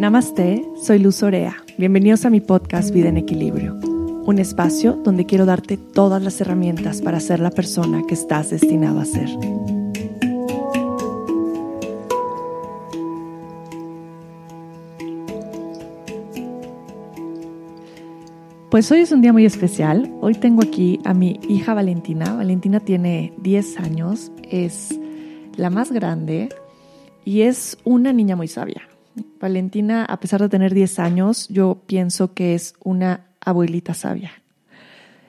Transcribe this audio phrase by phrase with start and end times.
[0.00, 1.62] Namaste, soy Luz Orea.
[1.76, 7.02] Bienvenidos a mi podcast Vida en Equilibrio, un espacio donde quiero darte todas las herramientas
[7.02, 9.28] para ser la persona que estás destinado a ser.
[18.70, 20.10] Pues hoy es un día muy especial.
[20.22, 22.36] Hoy tengo aquí a mi hija Valentina.
[22.36, 24.98] Valentina tiene 10 años, es
[25.56, 26.48] la más grande
[27.22, 28.80] y es una niña muy sabia.
[29.40, 34.32] Valentina, a pesar de tener 10 años, yo pienso que es una abuelita sabia.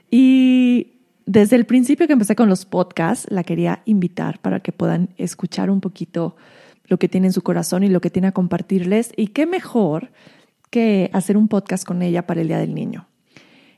[0.09, 5.09] Y desde el principio que empecé con los podcasts, la quería invitar para que puedan
[5.17, 6.35] escuchar un poquito
[6.85, 9.13] lo que tiene en su corazón y lo que tiene a compartirles.
[9.15, 10.11] Y qué mejor
[10.69, 13.07] que hacer un podcast con ella para el Día del Niño.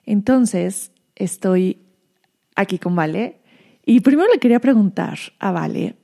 [0.06, 1.80] Entonces, estoy
[2.56, 3.40] aquí con Vale
[3.86, 5.96] y primero le quería preguntar a Vale,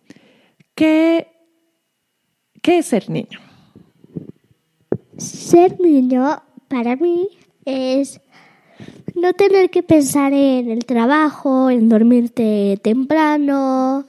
[0.75, 1.27] ¿qué,
[2.61, 3.48] qué es ser niño?
[5.49, 7.27] Ser niño para mí
[7.65, 8.21] es
[9.15, 14.05] no tener que pensar en el trabajo, en dormirte temprano,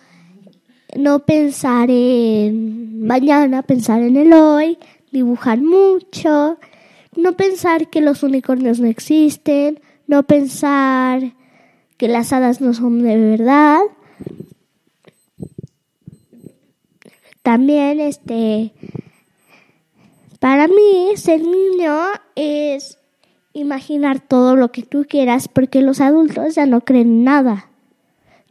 [0.98, 4.76] no pensar en mañana, pensar en el hoy,
[5.12, 6.58] dibujar mucho,
[7.16, 11.32] no pensar que los unicornios no existen, no pensar
[11.96, 13.80] que las hadas no son de verdad.
[17.42, 18.74] También este
[20.40, 21.96] para mí ser niño
[22.34, 22.98] es
[23.52, 27.70] imaginar todo lo que tú quieras porque los adultos ya no creen nada.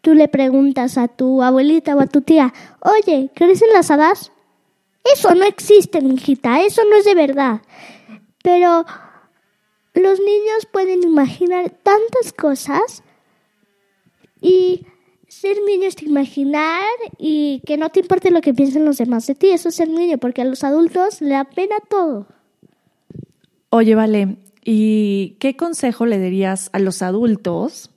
[0.02, 4.32] Tú le preguntas a tu abuelita o a tu tía, oye, ¿crees en las hadas?
[5.14, 7.62] Eso no existe, hijita, eso no es de verdad.
[8.44, 8.86] Pero
[9.94, 13.04] los niños pueden imaginar tantas cosas
[14.42, 14.86] y
[15.30, 16.84] ser niño es imaginar
[17.18, 19.52] y que no te importe lo que piensen los demás de ti.
[19.52, 22.26] Eso es ser niño, porque a los adultos le apena todo.
[23.70, 27.92] Oye, vale, ¿y qué consejo le darías a los adultos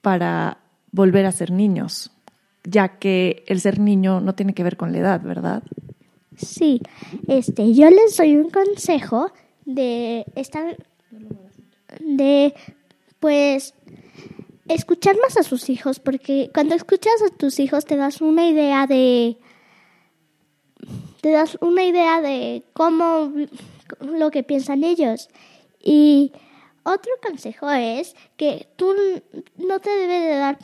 [0.00, 0.58] para
[0.92, 2.12] volver a ser niños?
[2.64, 5.64] Ya que el ser niño no tiene que ver con la edad, ¿verdad?
[6.36, 6.80] Sí,
[7.26, 9.32] este, yo les doy un consejo
[9.64, 10.76] de estar,
[12.00, 12.54] de,
[13.18, 13.74] pues,
[14.68, 18.86] escuchar más a sus hijos, porque cuando escuchas a tus hijos te das una idea
[18.86, 19.38] de,
[21.20, 23.32] te das una idea de cómo,
[24.00, 25.28] lo que piensan ellos.
[25.82, 26.32] Y
[26.84, 28.94] otro consejo es que tú
[29.56, 30.58] no te debes de dar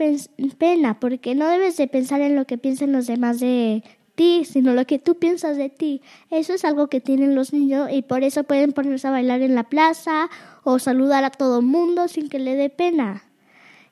[0.58, 3.82] pena, porque no debes de pensar en lo que piensan los demás de
[4.14, 6.02] ti, sino lo que tú piensas de ti.
[6.30, 9.54] Eso es algo que tienen los niños y por eso pueden ponerse a bailar en
[9.54, 10.30] la plaza
[10.62, 13.23] o saludar a todo mundo sin que le dé pena.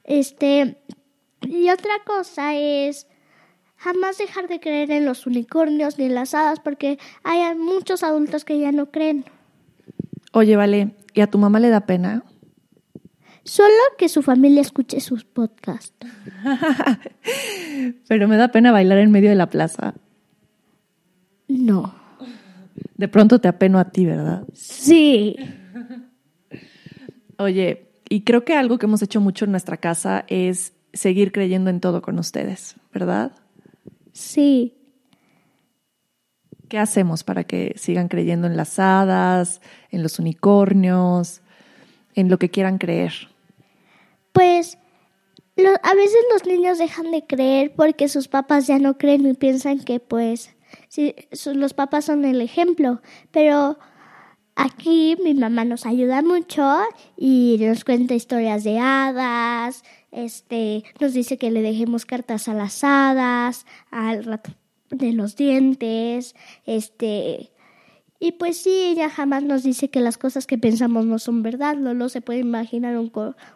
[0.05, 0.77] Este,
[1.43, 3.07] y otra cosa es
[3.77, 8.45] jamás dejar de creer en los unicornios ni en las hadas porque hay muchos adultos
[8.45, 9.25] que ya no creen.
[10.33, 12.25] Oye, vale, ¿y a tu mamá le da pena?
[13.45, 15.95] Solo que su familia escuche sus podcasts.
[18.09, 19.95] Pero me da pena bailar en medio de la plaza.
[21.49, 21.95] No.
[22.97, 24.45] De pronto te apeno a ti, ¿verdad?
[24.55, 25.37] Sí.
[27.37, 31.71] Oye, y creo que algo que hemos hecho mucho en nuestra casa es seguir creyendo
[31.71, 33.33] en todo con ustedes, ¿verdad?
[34.13, 34.75] Sí.
[36.69, 41.41] ¿Qué hacemos para que sigan creyendo en las hadas, en los unicornios,
[42.15, 43.15] en lo que quieran creer?
[44.33, 44.77] Pues
[45.57, 49.79] a veces los niños dejan de creer porque sus papás ya no creen y piensan
[49.81, 50.55] que pues
[50.89, 51.15] si,
[51.55, 53.79] los papás son el ejemplo, pero
[54.57, 56.63] aquí mi mamá nos ayuda mucho
[57.17, 62.85] y nos cuenta historias de hadas, este, nos dice que le dejemos cartas a las
[62.85, 64.51] hadas, al rato
[64.91, 66.35] de los dientes,
[66.67, 67.53] este,
[68.25, 71.77] y pues sí, ella jamás nos dice que las cosas que pensamos no son verdad.
[71.77, 73.11] Lolo se puede imaginar un,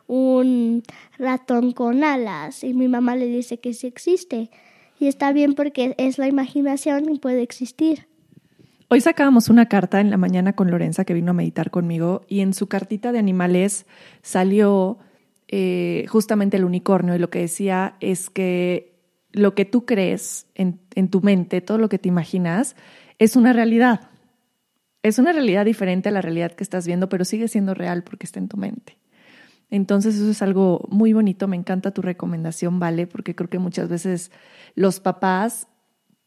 [0.09, 0.83] un
[1.19, 4.51] ratón con alas y mi mamá le dice que sí existe.
[4.99, 8.09] Y está bien porque es la imaginación y puede existir.
[8.89, 12.41] Hoy sacábamos una carta en la mañana con Lorenza que vino a meditar conmigo y
[12.41, 13.85] en su cartita de animales
[14.23, 14.99] salió
[15.49, 18.95] eh, justamente el unicornio y lo que decía es que
[19.33, 22.77] lo que tú crees en, en tu mente, todo lo que te imaginas,
[23.19, 24.03] es una realidad.
[25.03, 28.25] Es una realidad diferente a la realidad que estás viendo, pero sigue siendo real porque
[28.25, 28.99] está en tu mente.
[29.69, 33.09] Entonces eso es algo muy bonito, me encanta tu recomendación, ¿vale?
[33.09, 34.31] Porque creo que muchas veces
[34.77, 35.67] los papás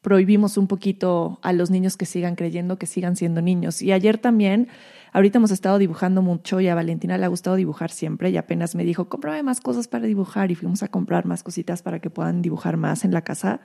[0.09, 3.83] prohibimos un poquito a los niños que sigan creyendo que sigan siendo niños.
[3.83, 4.67] Y ayer también,
[5.13, 8.73] ahorita hemos estado dibujando mucho y a Valentina le ha gustado dibujar siempre y apenas
[8.73, 12.09] me dijo, cómprame más cosas para dibujar y fuimos a comprar más cositas para que
[12.09, 13.61] puedan dibujar más en la casa.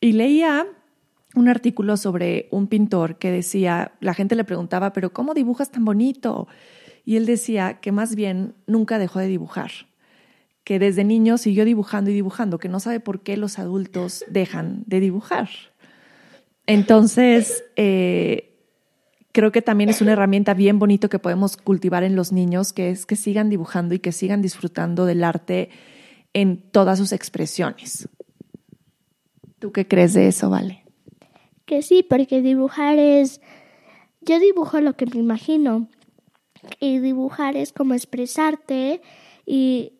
[0.00, 0.66] Y leía
[1.36, 5.84] un artículo sobre un pintor que decía, la gente le preguntaba, pero ¿cómo dibujas tan
[5.84, 6.48] bonito?
[7.04, 9.70] Y él decía que más bien nunca dejó de dibujar,
[10.64, 14.82] que desde niño siguió dibujando y dibujando, que no sabe por qué los adultos dejan
[14.86, 15.48] de dibujar.
[16.66, 18.54] Entonces, eh,
[19.32, 22.90] creo que también es una herramienta bien bonito que podemos cultivar en los niños, que
[22.90, 25.68] es que sigan dibujando y que sigan disfrutando del arte
[26.32, 28.08] en todas sus expresiones.
[29.58, 30.84] ¿Tú qué crees de eso, Vale?
[31.66, 33.40] Que sí, porque dibujar es...
[34.20, 35.88] Yo dibujo lo que me imagino.
[36.80, 39.00] Y dibujar es como expresarte
[39.46, 39.93] y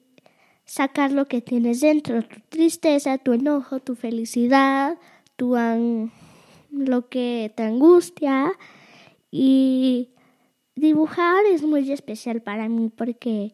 [0.65, 4.99] sacar lo que tienes dentro, tu tristeza, tu enojo, tu felicidad,
[5.37, 5.57] tu
[6.71, 8.53] lo que te angustia
[9.31, 10.11] y
[10.75, 13.53] dibujar es muy especial para mí porque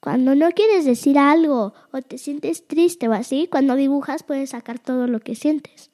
[0.00, 4.78] cuando no quieres decir algo o te sientes triste o así, cuando dibujas puedes sacar
[4.78, 5.90] todo lo que sientes.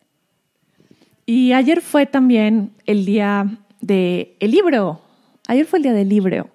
[1.26, 5.02] Y ayer fue también el día del el libro.
[5.46, 6.48] Ayer fue el día del libro.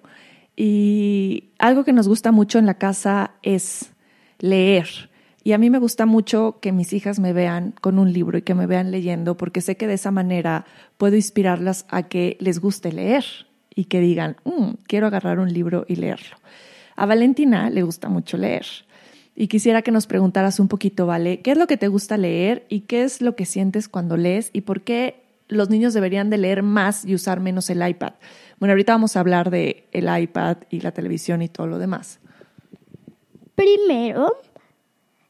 [0.56, 3.92] Y algo que nos gusta mucho en la casa es
[4.38, 5.10] leer.
[5.42, 8.42] Y a mí me gusta mucho que mis hijas me vean con un libro y
[8.42, 10.64] que me vean leyendo, porque sé que de esa manera
[10.96, 13.24] puedo inspirarlas a que les guste leer
[13.74, 16.36] y que digan, mm, quiero agarrar un libro y leerlo.
[16.96, 18.64] A Valentina le gusta mucho leer.
[19.36, 21.40] Y quisiera que nos preguntaras un poquito, ¿vale?
[21.40, 24.50] ¿Qué es lo que te gusta leer y qué es lo que sientes cuando lees
[24.52, 28.14] y por qué los niños deberían de leer más y usar menos el iPad?
[28.58, 32.20] Bueno, ahorita vamos a hablar de el iPad y la televisión y todo lo demás.
[33.54, 34.36] Primero,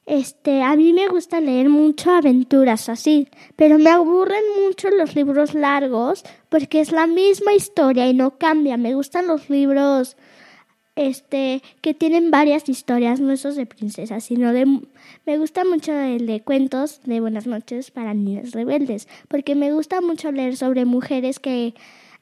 [0.06, 5.54] este, a mí me gusta leer mucho aventuras así, pero me aburren mucho los libros
[5.54, 8.76] largos porque es la misma historia y no cambia.
[8.76, 10.16] Me gustan los libros
[10.96, 14.66] este que tienen varias historias, no esos de princesas, sino de
[15.26, 20.00] me gusta mucho el de cuentos de buenas noches para niñas rebeldes, porque me gusta
[20.00, 21.74] mucho leer sobre mujeres que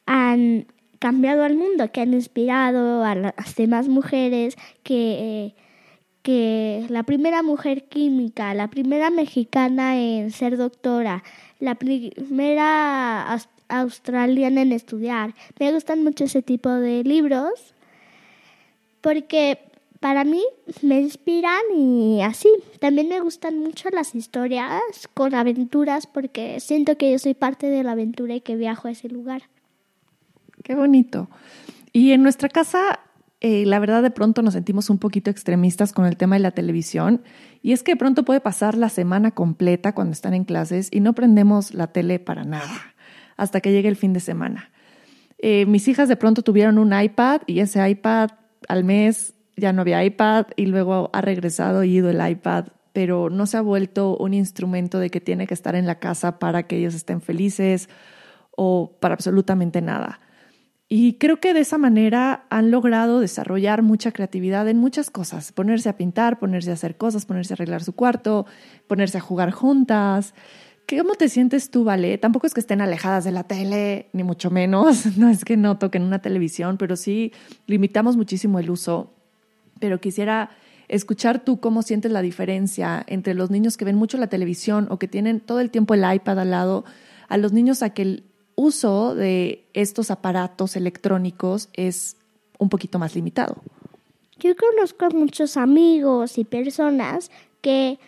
[0.07, 0.67] han
[0.99, 5.55] cambiado al mundo, que han inspirado a las demás mujeres, que
[6.23, 11.25] que la primera mujer química, la primera mexicana en ser doctora,
[11.59, 13.39] la primera
[13.69, 15.35] australiana en estudiar.
[15.59, 17.75] Me gustan mucho ese tipo de libros
[19.03, 19.59] porque
[20.01, 20.43] para mí
[20.81, 22.49] me inspiran y así.
[22.81, 24.81] También me gustan mucho las historias
[25.15, 28.93] con aventuras porque siento que yo soy parte de la aventura y que viajo a
[28.93, 29.43] ese lugar.
[30.65, 31.29] Qué bonito.
[31.93, 33.01] Y en nuestra casa
[33.45, 36.53] eh, la verdad de pronto nos sentimos un poquito extremistas con el tema de la
[36.53, 37.23] televisión
[37.61, 41.01] y es que de pronto puede pasar la semana completa cuando están en clases y
[41.01, 42.95] no prendemos la tele para nada
[43.37, 44.71] hasta que llegue el fin de semana.
[45.39, 48.31] Eh, mis hijas de pronto tuvieron un iPad y ese iPad
[48.69, 53.31] al mes ya no había iPad y luego ha regresado y ido el iPad, pero
[53.31, 56.65] no se ha vuelto un instrumento de que tiene que estar en la casa para
[56.65, 57.89] que ellos estén felices
[58.57, 60.21] o para absolutamente nada.
[60.95, 65.89] Y creo que de esa manera han logrado desarrollar mucha creatividad en muchas cosas, ponerse
[65.89, 68.45] a pintar, ponerse a hacer cosas, ponerse a arreglar su cuarto,
[68.89, 70.35] ponerse a jugar juntas.
[70.89, 72.19] ¿Cómo te sientes tú, Vale?
[72.19, 75.79] Tampoco es que estén alejadas de la tele, ni mucho menos, no es que no
[75.79, 77.33] toquen una televisión, pero sí
[77.67, 79.13] limitamos muchísimo el uso.
[79.79, 80.51] Pero quisiera
[80.89, 84.99] escuchar tú cómo sientes la diferencia entre los niños que ven mucho la televisión o
[84.99, 86.85] que tienen todo el tiempo el iPad al lado,
[87.29, 88.23] a los niños a que
[88.55, 92.17] uso de estos aparatos electrónicos es
[92.59, 93.57] un poquito más limitado.
[94.39, 97.99] Yo conozco a muchos amigos y personas que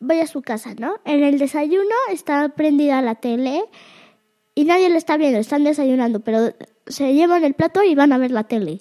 [0.00, 0.96] voy a su casa, ¿no?
[1.04, 3.64] En el desayuno está prendida la tele
[4.54, 6.54] y nadie le está viendo, están desayunando, pero
[6.86, 8.80] se llevan el plato y van a ver la tele.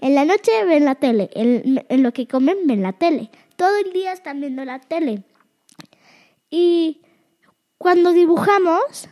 [0.00, 3.30] En la noche ven la tele, en, en lo que comen ven la tele.
[3.56, 5.22] Todo el día están viendo la tele.
[6.50, 7.00] Y
[7.78, 9.08] cuando dibujamos,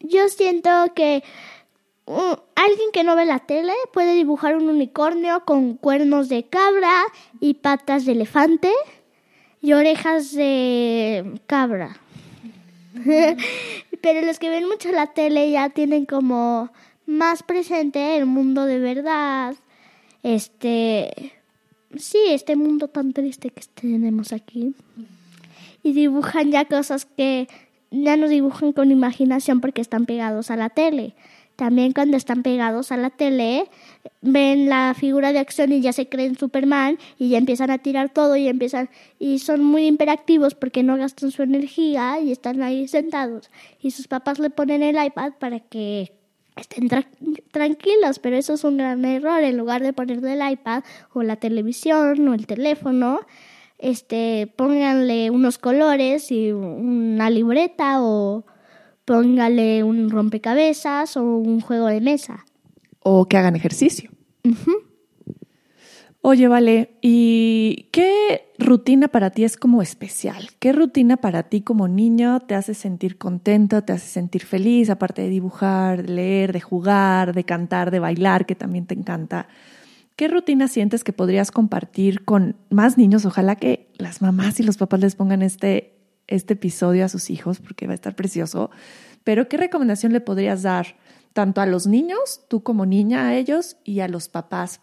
[0.00, 1.22] yo siento que
[2.06, 6.92] alguien que no ve la tele puede dibujar un unicornio con cuernos de cabra
[7.40, 8.70] y patas de elefante
[9.60, 11.96] y orejas de cabra.
[14.00, 16.70] Pero los que ven mucho la tele ya tienen como
[17.06, 19.56] más presente el mundo de verdad.
[20.22, 21.32] Este,
[21.96, 24.74] sí, este mundo tan triste que tenemos aquí.
[25.82, 27.48] Y dibujan ya cosas que
[27.90, 31.14] ya no dibujan con imaginación porque están pegados a la tele.
[31.56, 33.64] También cuando están pegados a la tele,
[34.20, 38.10] ven la figura de acción y ya se creen Superman y ya empiezan a tirar
[38.10, 42.86] todo y empiezan y son muy imperactivos porque no gastan su energía y están ahí
[42.88, 43.50] sentados.
[43.80, 46.12] Y sus papás le ponen el iPad para que
[46.56, 46.88] estén
[47.50, 49.42] tranquilos, pero eso es un gran error.
[49.42, 50.84] En lugar de ponerle el iPad
[51.14, 53.20] o la televisión o el teléfono,
[53.78, 58.44] este, pónganle unos colores y una libreta o
[59.06, 62.44] póngale un rompecabezas o un juego de mesa.
[63.00, 64.10] O que hagan ejercicio.
[66.20, 70.48] Oye, vale, ¿y qué rutina para ti es como especial?
[70.58, 75.22] ¿Qué rutina para ti como niño te hace sentir contento, te hace sentir feliz, aparte
[75.22, 79.46] de dibujar, de leer, de jugar, de cantar, de bailar, que también te encanta?
[80.16, 83.24] ¿Qué rutina sientes que podrías compartir con más niños?
[83.24, 85.95] Ojalá que las mamás y los papás les pongan este,
[86.26, 88.70] este episodio a sus hijos porque va a estar precioso.
[89.24, 90.96] Pero ¿qué recomendación le podrías dar
[91.32, 94.80] tanto a los niños, tú como niña a ellos, y a los papás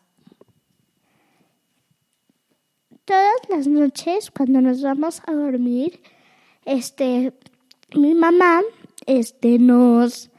[3.05, 6.01] todas las noches cuando nos vamos a dormir,
[6.65, 7.33] este,
[7.95, 8.62] mi mamá,
[9.05, 10.31] este, nos,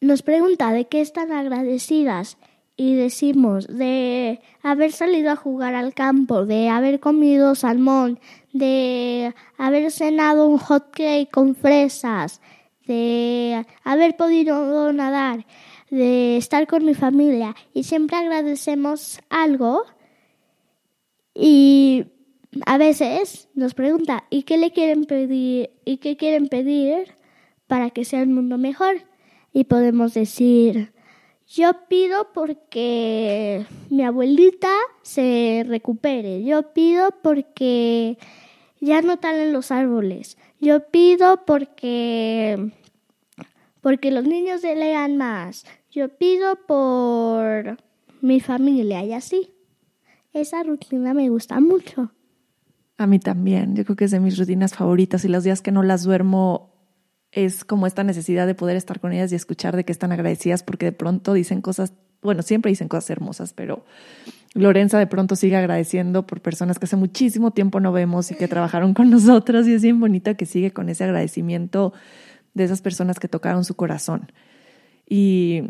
[0.00, 2.38] nos pregunta de qué están agradecidas
[2.76, 8.18] y decimos de haber salido a jugar al campo, de haber comido salmón,
[8.52, 12.40] de haber cenado un hot cake con fresas,
[12.86, 15.46] de haber podido nadar,
[15.90, 19.84] de estar con mi familia y siempre agradecemos algo
[21.34, 22.06] y
[22.66, 25.70] a veces nos pregunta, ¿y qué le quieren pedir?
[25.84, 27.14] ¿Y qué quieren pedir
[27.66, 29.02] para que sea el mundo mejor?
[29.52, 30.92] Y podemos decir,
[31.52, 34.70] yo pido porque mi abuelita
[35.02, 36.44] se recupere.
[36.44, 38.18] Yo pido porque
[38.80, 40.38] ya no talen los árboles.
[40.60, 42.72] Yo pido porque
[43.80, 45.64] porque los niños lean más.
[45.90, 47.78] Yo pido por
[48.20, 49.52] mi familia y así.
[50.32, 52.12] Esa rutina me gusta mucho.
[52.96, 53.74] A mí también.
[53.74, 56.69] Yo creo que es de mis rutinas favoritas y los días que no las duermo
[57.32, 60.62] es como esta necesidad de poder estar con ellas y escuchar de que están agradecidas
[60.62, 63.84] porque de pronto dicen cosas, bueno, siempre dicen cosas hermosas, pero
[64.54, 68.48] Lorenza de pronto sigue agradeciendo por personas que hace muchísimo tiempo no vemos y que
[68.48, 71.92] trabajaron con nosotros y es bien bonita que sigue con ese agradecimiento
[72.54, 74.32] de esas personas que tocaron su corazón.
[75.08, 75.62] Y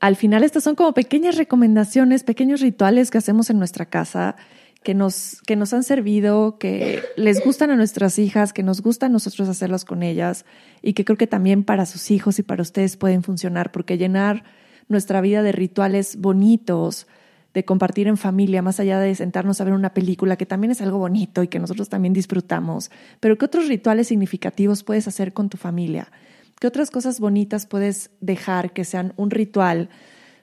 [0.00, 4.36] al final estas son como pequeñas recomendaciones, pequeños rituales que hacemos en nuestra casa
[4.82, 9.12] que nos, que nos han servido, que les gustan a nuestras hijas, que nos gustan
[9.12, 10.44] nosotros hacerlos con ellas
[10.82, 14.44] y que creo que también para sus hijos y para ustedes pueden funcionar porque llenar
[14.88, 17.06] nuestra vida de rituales bonitos,
[17.54, 20.80] de compartir en familia, más allá de sentarnos a ver una película, que también es
[20.80, 25.48] algo bonito y que nosotros también disfrutamos, pero ¿qué otros rituales significativos puedes hacer con
[25.48, 26.10] tu familia?
[26.58, 29.90] ¿Qué otras cosas bonitas puedes dejar que sean un ritual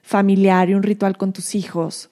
[0.02, 2.09] familiar y un ritual con tus hijos?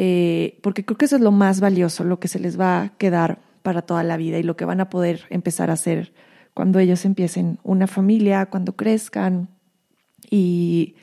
[0.00, 2.88] Eh, porque creo que eso es lo más valioso, lo que se les va a
[2.98, 6.12] quedar para toda la vida y lo que van a poder empezar a hacer
[6.54, 9.48] cuando ellos empiecen una familia, cuando crezcan.
[10.30, 10.94] Y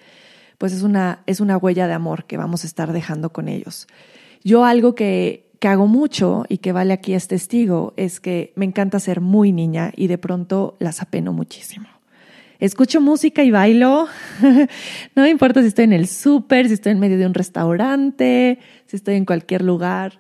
[0.57, 3.87] pues es una, es una huella de amor que vamos a estar dejando con ellos.
[4.45, 8.63] Yo algo que, que hago mucho y que vale aquí es testigo es que me
[8.63, 11.94] encanta ser muy niña y de pronto las apeno muchísimo
[12.59, 14.07] escucho música y bailo.
[15.15, 18.59] no me importa si estoy en el súper, si estoy en medio de un restaurante,
[18.85, 20.19] si estoy en cualquier lugar,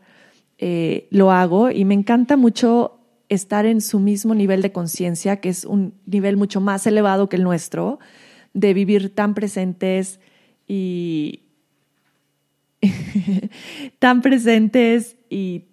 [0.57, 2.99] eh, lo hago y me encanta mucho
[3.29, 7.37] estar en su mismo nivel de conciencia, que es un nivel mucho más elevado que
[7.37, 7.99] el nuestro,
[8.53, 10.19] de vivir tan presentes
[10.67, 11.41] y
[13.99, 15.65] tan presentes y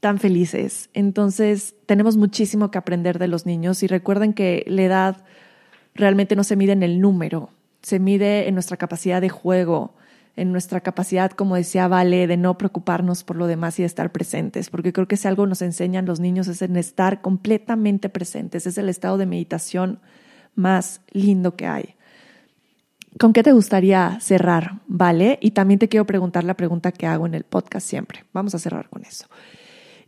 [0.00, 0.90] tan felices.
[0.94, 5.24] Entonces, tenemos muchísimo que aprender de los niños y recuerden que la edad
[5.98, 7.50] realmente no se mide en el número,
[7.82, 9.94] se mide en nuestra capacidad de juego,
[10.36, 14.12] en nuestra capacidad, como decía Vale, de no preocuparnos por lo demás y de estar
[14.12, 18.66] presentes, porque creo que si algo nos enseñan los niños es en estar completamente presentes,
[18.66, 20.00] es el estado de meditación
[20.54, 21.96] más lindo que hay.
[23.18, 25.38] ¿Con qué te gustaría cerrar, Vale?
[25.42, 28.24] Y también te quiero preguntar la pregunta que hago en el podcast siempre.
[28.32, 29.26] Vamos a cerrar con eso.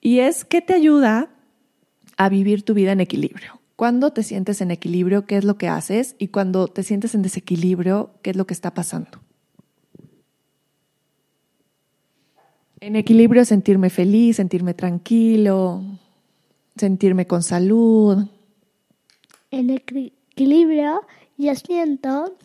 [0.01, 1.29] Y es, ¿qué te ayuda
[2.17, 3.60] a vivir tu vida en equilibrio?
[3.81, 6.15] Cuando te sientes en equilibrio, ¿qué es lo que haces?
[6.19, 9.09] Y cuando te sientes en desequilibrio, ¿qué es lo que está pasando?
[12.81, 15.83] En equilibrio, sentirme feliz, sentirme tranquilo,
[16.77, 18.27] sentirme con salud.
[19.51, 21.01] En equilibrio,
[21.39, 22.37] yo siento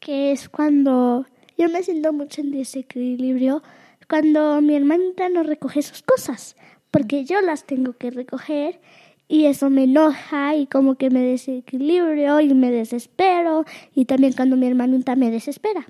[0.00, 1.24] que es cuando
[1.56, 3.62] yo me siento mucho en desequilibrio
[4.06, 6.56] cuando mi hermanita no recoge sus cosas,
[6.90, 8.82] porque yo las tengo que recoger
[9.28, 13.64] y eso me enoja y como que me desequilibrio y me desespero
[13.94, 15.86] y también cuando mi hermanita me desespera.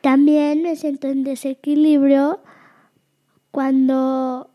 [0.00, 2.40] También me siento en desequilibrio
[3.50, 4.50] cuando,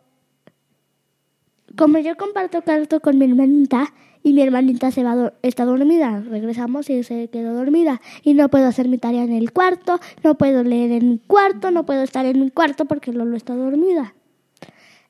[1.78, 6.22] como yo comparto carto con mi hermanita y mi hermanita se va está dormida.
[6.22, 8.02] Regresamos y se quedó dormida.
[8.24, 11.72] Y no puedo hacer mi tarea en el cuarto, no puedo leer en mi cuarto,
[11.72, 14.16] no puedo estar en mi cuarto porque Lolo está dormida.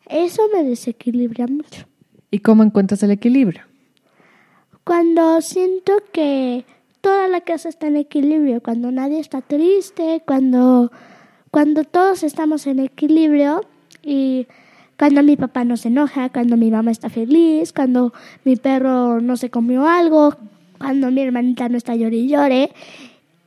[0.07, 1.86] Eso me desequilibra mucho.
[2.31, 3.62] ¿Y cómo encuentras el equilibrio?
[4.83, 6.65] Cuando siento que
[7.01, 10.91] toda la casa está en equilibrio, cuando nadie está triste, cuando,
[11.51, 13.62] cuando todos estamos en equilibrio
[14.01, 14.48] y
[14.98, 19.38] cuando mi papá no se enoja, cuando mi mamá está feliz, cuando mi perro no
[19.38, 20.36] se comió algo,
[20.77, 22.72] cuando mi hermanita no está llore y llore.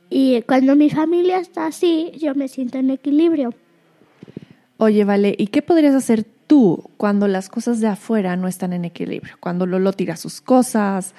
[0.09, 3.53] Y cuando mi familia está así, yo me siento en equilibrio.
[4.77, 8.85] Oye, vale, ¿y qué podrías hacer tú cuando las cosas de afuera no están en
[8.85, 9.35] equilibrio?
[9.39, 11.13] Cuando Lolo tira sus cosas,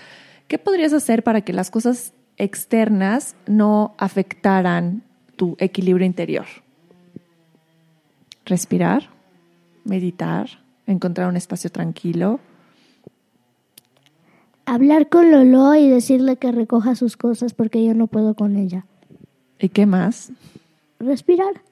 [0.49, 5.03] ¿qué podrías hacer para que las cosas externas no afectaran
[5.37, 6.47] tu equilibrio interior?
[8.45, 9.19] Respirar
[9.89, 10.49] meditar,
[10.87, 12.39] encontrar un espacio tranquilo.
[14.67, 18.85] Hablar con Lolo y decirle que recoja sus cosas porque yo no puedo con ella.
[19.59, 20.31] ¿Y qué más?
[21.01, 21.63] Respirar.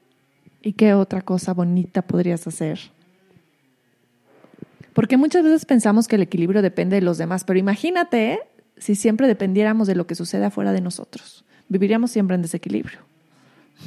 [0.63, 2.81] ¿Y qué otra cosa bonita podrías hacer?
[4.97, 8.41] Porque muchas veces pensamos que el equilibrio depende de los demás, pero imagínate
[8.79, 11.45] si siempre dependiéramos de lo que sucede afuera de nosotros.
[11.69, 13.01] Viviríamos siempre en desequilibrio,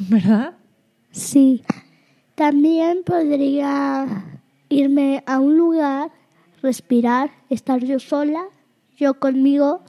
[0.07, 0.53] ¿verdad?
[1.09, 1.63] Sí.
[2.35, 4.05] También podría
[4.69, 6.11] irme a un lugar,
[6.61, 8.43] respirar, estar yo sola,
[8.95, 9.81] yo conmigo,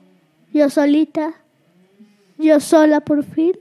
[0.55, 1.35] yo solita,
[2.39, 3.53] yo sola por fin,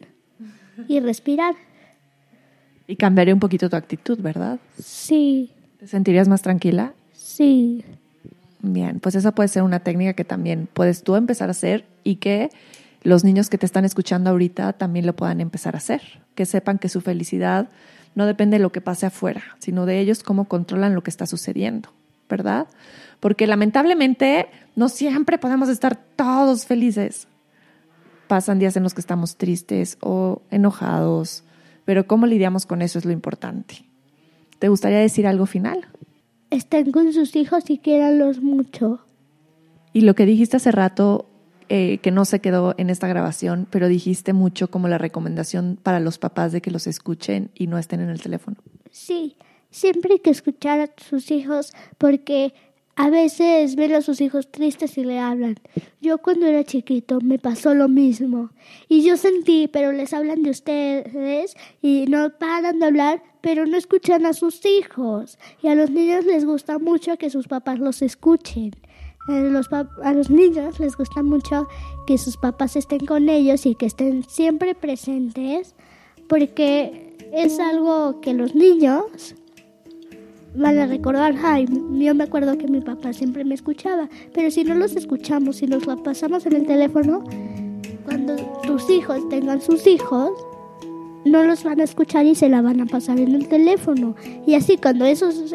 [0.87, 1.55] y respirar.
[2.87, 4.61] Y cambiaría un poquito tu actitud, ¿verdad?
[4.81, 5.51] Sí.
[5.77, 6.93] ¿Te sentirías más tranquila?
[7.19, 7.83] Sí.
[8.61, 12.15] Bien, pues esa puede ser una técnica que también puedes tú empezar a hacer y
[12.15, 12.49] que
[13.03, 16.01] los niños que te están escuchando ahorita también lo puedan empezar a hacer,
[16.35, 17.69] que sepan que su felicidad
[18.15, 21.25] no depende de lo que pase afuera, sino de ellos cómo controlan lo que está
[21.25, 21.89] sucediendo,
[22.29, 22.67] ¿verdad?
[23.19, 27.27] Porque lamentablemente no siempre podemos estar todos felices.
[28.27, 31.43] Pasan días en los que estamos tristes o enojados,
[31.85, 33.85] pero cómo lidiamos con eso es lo importante.
[34.59, 35.87] ¿Te gustaría decir algo final?
[36.49, 39.01] Estén con sus hijos y quieranlos mucho.
[39.93, 41.29] Y lo que dijiste hace rato
[41.69, 45.99] eh, que no se quedó en esta grabación, pero dijiste mucho como la recomendación para
[45.99, 48.57] los papás de que los escuchen y no estén en el teléfono.
[48.89, 49.37] Sí,
[49.69, 52.53] siempre hay que escuchar a sus hijos porque
[52.95, 55.55] a veces ven a sus hijos tristes y le hablan.
[56.01, 58.49] Yo cuando era chiquito me pasó lo mismo.
[58.87, 63.77] Y yo sentí, pero les hablan de ustedes y no paran de hablar, pero no
[63.77, 65.37] escuchan a sus hijos.
[65.61, 68.71] Y a los niños les gusta mucho que sus papás los escuchen.
[69.29, 69.51] Eh,
[70.03, 71.67] a los niños les gusta mucho
[72.07, 75.75] que sus papás estén con ellos y que estén siempre presentes
[76.27, 79.35] porque es algo que los niños
[80.55, 84.63] van a recordar, ay, yo me acuerdo que mi papá siempre me escuchaba, pero si
[84.63, 87.23] no los escuchamos, si nos la pasamos en el teléfono,
[88.05, 90.31] cuando tus hijos tengan sus hijos,
[91.25, 94.15] no los van a escuchar y se la van a pasar en el teléfono.
[94.47, 95.51] Y así cuando esos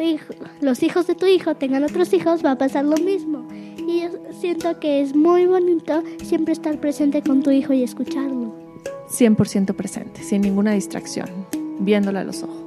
[0.61, 3.47] los hijos de tu hijo tengan otros hijos, va a pasar lo mismo.
[3.77, 8.53] Y yo siento que es muy bonito siempre estar presente con tu hijo y escucharlo.
[9.09, 11.29] 100% presente, sin ninguna distracción,
[11.79, 12.64] viéndole a los ojos.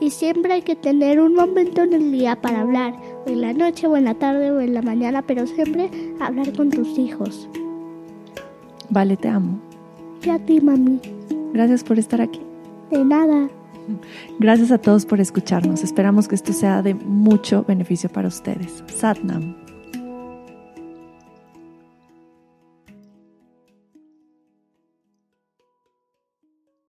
[0.00, 2.94] Y siempre hay que tener un momento en el día para hablar,
[3.26, 6.52] o en la noche, o en la tarde, o en la mañana, pero siempre hablar
[6.54, 7.48] con tus hijos.
[8.90, 9.58] Vale, te amo.
[10.22, 11.00] Y a ti, mami.
[11.52, 12.40] Gracias por estar aquí.
[12.90, 13.48] De nada.
[14.38, 15.82] Gracias a todos por escucharnos.
[15.82, 18.82] Esperamos que esto sea de mucho beneficio para ustedes.
[18.88, 19.65] Satnam.